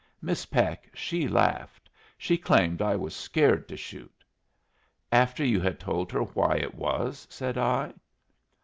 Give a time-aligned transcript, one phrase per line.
[0.19, 1.87] Miss Peck, she laughed.
[2.17, 4.23] She claimed I was scared to shoot."
[5.11, 7.93] "After you had told her why it was?" said I.